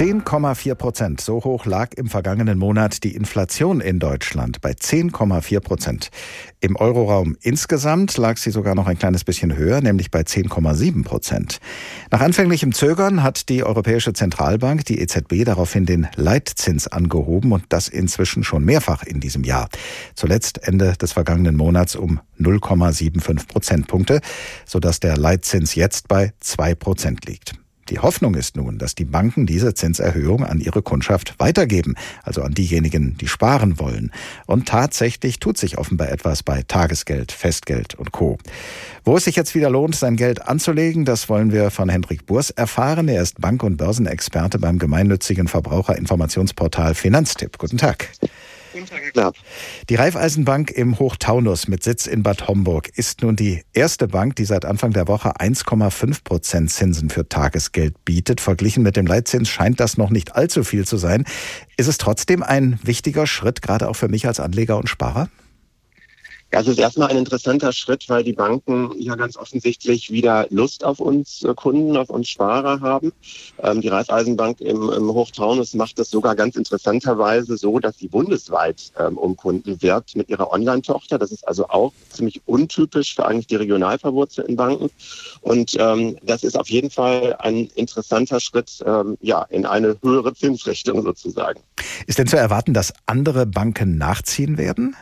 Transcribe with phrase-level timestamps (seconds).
[0.00, 1.20] 10,4 Prozent.
[1.20, 6.08] So hoch lag im vergangenen Monat die Inflation in Deutschland bei 10,4 Prozent.
[6.60, 11.58] Im Euroraum insgesamt lag sie sogar noch ein kleines bisschen höher, nämlich bei 10,7 Prozent.
[12.10, 17.88] Nach anfänglichem Zögern hat die Europäische Zentralbank, die EZB, daraufhin den Leitzins angehoben und das
[17.88, 19.68] inzwischen schon mehrfach in diesem Jahr.
[20.14, 24.22] Zuletzt Ende des vergangenen Monats um 0,75 Prozentpunkte,
[24.64, 27.59] sodass der Leitzins jetzt bei 2 Prozent liegt.
[27.90, 32.54] Die Hoffnung ist nun, dass die Banken diese Zinserhöhung an ihre Kundschaft weitergeben, also an
[32.54, 34.12] diejenigen, die sparen wollen.
[34.46, 38.38] Und tatsächlich tut sich offenbar etwas bei Tagesgeld, Festgeld und Co.
[39.04, 42.50] Wo es sich jetzt wieder lohnt, sein Geld anzulegen, das wollen wir von Hendrik Burs
[42.50, 43.08] erfahren.
[43.08, 47.58] Er ist Bank- und Börsenexperte beim gemeinnützigen Verbraucherinformationsportal Finanztipp.
[47.58, 48.08] Guten Tag.
[49.88, 54.44] Die Raiffeisenbank im Hochtaunus mit Sitz in Bad Homburg ist nun die erste Bank, die
[54.44, 58.40] seit Anfang der Woche 1,5 Prozent Zinsen für Tagesgeld bietet.
[58.40, 61.24] Verglichen mit dem Leitzins scheint das noch nicht allzu viel zu sein.
[61.76, 65.28] Ist es trotzdem ein wichtiger Schritt, gerade auch für mich als Anleger und Sparer?
[66.52, 70.82] Ja, es ist erstmal ein interessanter Schritt, weil die Banken ja ganz offensichtlich wieder Lust
[70.84, 73.12] auf uns äh, Kunden, auf uns Sparer haben.
[73.62, 78.90] Ähm, die Raiffeisenbank im, im Hochtaunus macht das sogar ganz interessanterweise so, dass sie bundesweit
[78.98, 81.18] ähm, um Kunden wirbt mit ihrer Online-Tochter.
[81.20, 84.90] Das ist also auch ziemlich untypisch für eigentlich die regional verwurzelten Banken.
[85.42, 90.34] Und ähm, das ist auf jeden Fall ein interessanter Schritt ähm, ja, in eine höhere
[90.34, 91.60] Zinsrichtung sozusagen.
[92.08, 94.96] Ist denn zu erwarten, dass andere Banken nachziehen werden?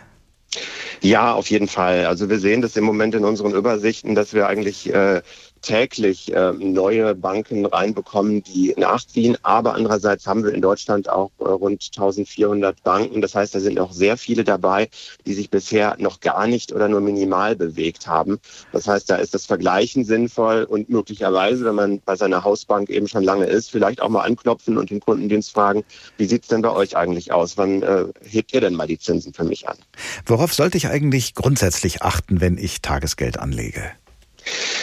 [1.02, 2.06] Ja, auf jeden Fall.
[2.06, 5.22] Also wir sehen das im Moment in unseren Übersichten, dass wir eigentlich äh,
[5.60, 9.36] täglich äh, neue Banken reinbekommen, die nachziehen.
[9.42, 13.20] Aber andererseits haben wir in Deutschland auch äh, rund 1400 Banken.
[13.20, 14.88] Das heißt, da sind auch sehr viele dabei,
[15.26, 18.38] die sich bisher noch gar nicht oder nur minimal bewegt haben.
[18.72, 23.08] Das heißt, da ist das Vergleichen sinnvoll und möglicherweise, wenn man bei seiner Hausbank eben
[23.08, 25.84] schon lange ist, vielleicht auch mal anklopfen und den Kundendienst fragen,
[26.16, 27.56] wie sieht's denn bei euch eigentlich aus?
[27.56, 29.76] Wann äh, hebt ihr denn mal die Zinsen für mich an?
[30.26, 33.82] Worauf sollte ich eigentlich grundsätzlich achten, wenn ich Tagesgeld anlege?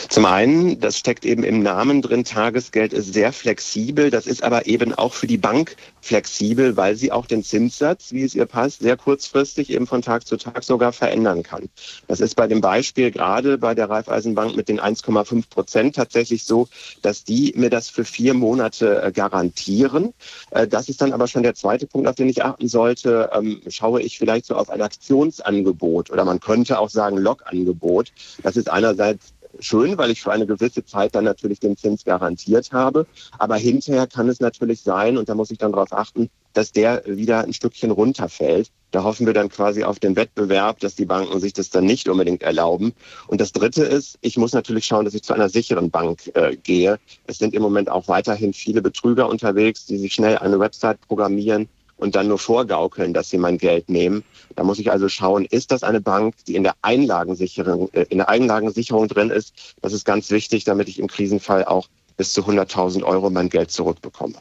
[0.10, 4.12] Zum einen, das steckt eben im Namen drin, Tagesgeld ist sehr flexibel.
[4.12, 8.24] Das ist aber eben auch für die Bank flexibel, weil sie auch den Zinssatz, wie
[8.24, 11.70] es ihr passt, sehr kurzfristig eben von Tag zu Tag sogar verändern kann.
[12.08, 16.68] Das ist bei dem Beispiel gerade bei der Raiffeisenbank mit den 1,5 Prozent tatsächlich so,
[17.02, 20.14] dass die mir das für vier Monate äh, garantieren.
[20.52, 23.32] Äh, das ist dann aber schon der zweite Punkt, auf den ich achten sollte.
[23.34, 28.12] Ähm, schaue ich vielleicht so auf ein Aktionsangebot oder man könnte auch sagen Logangebot.
[28.44, 29.34] Das ist einerseits
[29.66, 33.06] schön, weil ich für eine gewisse Zeit dann natürlich den Zins garantiert habe.
[33.38, 37.04] Aber hinterher kann es natürlich sein, und da muss ich dann darauf achten, dass der
[37.06, 38.72] wieder ein Stückchen runterfällt.
[38.92, 42.08] Da hoffen wir dann quasi auf den Wettbewerb, dass die Banken sich das dann nicht
[42.08, 42.94] unbedingt erlauben.
[43.28, 46.56] Und das Dritte ist, ich muss natürlich schauen, dass ich zu einer sicheren Bank äh,
[46.56, 46.98] gehe.
[47.28, 51.68] Es sind im Moment auch weiterhin viele Betrüger unterwegs, die sich schnell eine Website programmieren
[52.06, 54.24] und dann nur vorgaukeln, dass sie mein Geld nehmen.
[54.56, 58.20] Da muss ich also schauen, ist das eine Bank, die in der Einlagensicherung, äh, in
[58.20, 59.76] der Einlagensicherung drin ist?
[59.82, 63.72] Das ist ganz wichtig, damit ich im Krisenfall auch bis zu 100.000 Euro mein Geld
[63.72, 64.36] zurückbekomme.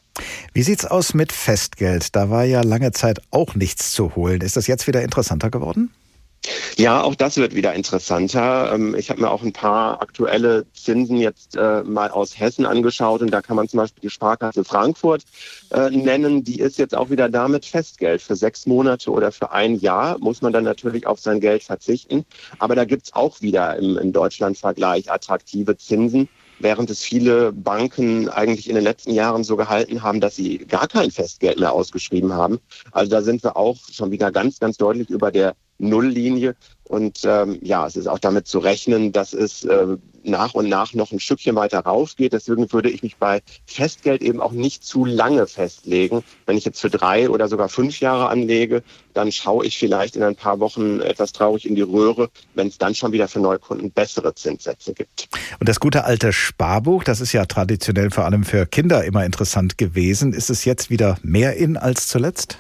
[0.53, 2.15] Wie sieht's aus mit Festgeld?
[2.15, 4.43] Da war ja lange Zeit auch nichts zu holen.
[4.43, 5.91] Ist das jetzt wieder interessanter geworden?
[6.77, 8.73] Ja, auch das wird wieder interessanter.
[8.75, 13.23] Ähm, ich habe mir auch ein paar aktuelle Zinsen jetzt äh, mal aus Hessen angeschaut
[13.23, 15.23] und da kann man zum Beispiel die Sparkasse Frankfurt
[15.71, 16.45] äh, nennen.
[16.45, 18.23] Die ist jetzt auch wieder damit Festgeld.
[18.23, 22.25] Für sechs Monate oder für ein Jahr muss man dann natürlich auf sein Geld verzichten.
[22.59, 26.29] Aber da gibt's auch wieder im, im Deutschland-Vergleich attraktive Zinsen
[26.61, 30.87] während es viele Banken eigentlich in den letzten Jahren so gehalten haben, dass sie gar
[30.87, 32.61] kein Festgeld mehr ausgeschrieben haben.
[32.93, 36.55] Also da sind wir auch schon wieder ganz, ganz deutlich über der Nulllinie.
[36.85, 40.93] Und ähm, ja, es ist auch damit zu rechnen, dass es äh, nach und nach
[40.95, 42.33] noch ein Stückchen weiter raufgeht.
[42.33, 46.23] Deswegen würde ich mich bei Festgeld eben auch nicht zu lange festlegen.
[46.47, 48.83] Wenn ich jetzt für drei oder sogar fünf Jahre anlege,
[49.15, 52.79] dann schaue ich vielleicht in ein paar Wochen etwas traurig in die Röhre, wenn es
[52.79, 55.29] dann schon wieder für Neukunden bessere Zinssätze gibt.
[55.61, 59.79] Und das gute alte Sparbuch, das ist ja traditionell vor allem für Kinder immer interessant
[59.79, 60.33] gewesen.
[60.33, 62.59] Ist es jetzt wieder mehr in als zuletzt?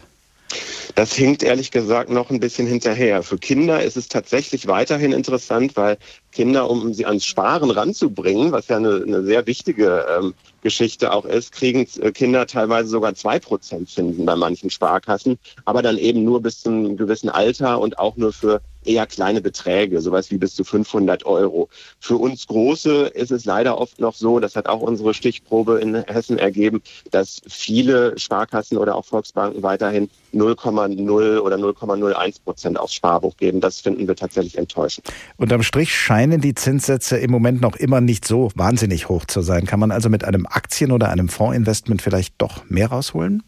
[0.94, 3.25] Das hinkt ehrlich gesagt noch ein bisschen hinterher.
[3.25, 5.99] Für Kinder ist es tatsächlich weiterhin interessant, weil
[6.31, 11.25] Kinder, um sie ans Sparen ranzubringen, was ja eine, eine sehr wichtige ähm, Geschichte auch
[11.25, 16.23] ist, kriegen äh, Kinder teilweise sogar zwei Prozent Zinsen bei manchen Sparkassen, aber dann eben
[16.23, 20.38] nur bis zu einem gewissen Alter und auch nur für eher kleine Beträge, sowas wie
[20.38, 21.69] bis zu 500 Euro.
[22.00, 25.94] Für uns Große ist es leider oft noch so, das hat auch unsere Stichprobe in
[26.04, 33.36] Hessen ergeben, dass viele Sparkassen oder auch Volksbanken weiterhin 0,0 oder 0,01 Prozent aufs Sparbuch
[33.36, 33.60] geben.
[33.60, 35.08] Das finden wir tatsächlich enttäuschend.
[35.36, 39.66] Unterm Strich scheinen die Zinssätze im Moment noch immer nicht so wahnsinnig hoch zu sein.
[39.66, 43.42] Kann man also mit einem Aktien- oder einem Fondsinvestment vielleicht doch mehr rausholen?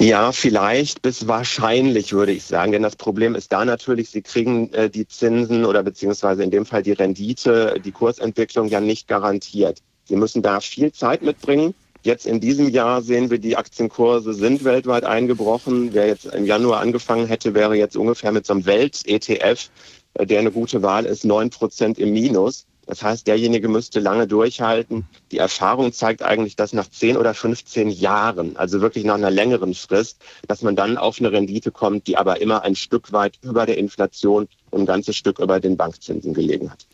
[0.00, 2.72] Ja, vielleicht bis wahrscheinlich, würde ich sagen.
[2.72, 6.66] Denn das Problem ist da natürlich, Sie kriegen äh, die Zinsen oder beziehungsweise in dem
[6.66, 9.80] Fall die Rendite, die Kursentwicklung ja nicht garantiert.
[10.04, 11.74] Sie müssen da viel Zeit mitbringen.
[12.02, 15.94] Jetzt in diesem Jahr sehen wir, die Aktienkurse sind weltweit eingebrochen.
[15.94, 19.70] Wer jetzt im Januar angefangen hätte, wäre jetzt ungefähr mit so einem Welt-ETF,
[20.14, 22.66] äh, der eine gute Wahl ist, neun Prozent im Minus.
[22.86, 25.06] Das heißt, derjenige müsste lange durchhalten.
[25.32, 29.74] Die Erfahrung zeigt eigentlich, dass nach 10 oder 15 Jahren, also wirklich nach einer längeren
[29.74, 33.66] Frist, dass man dann auf eine Rendite kommt, die aber immer ein Stück weit über
[33.66, 36.86] der Inflation und ein ganzes Stück über den Bankzinsen gelegen hat.